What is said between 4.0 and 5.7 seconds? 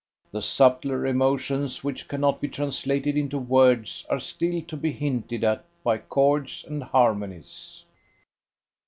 are still to be hinted at